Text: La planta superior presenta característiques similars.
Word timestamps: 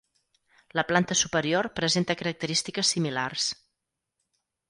La 0.77 0.83
planta 0.91 1.13
superior 1.19 1.69
presenta 1.79 2.15
característiques 2.21 2.91
similars. 2.95 3.49